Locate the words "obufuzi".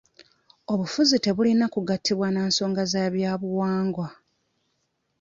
0.71-1.17